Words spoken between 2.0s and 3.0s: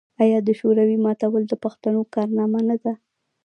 کارنامه نه ده؟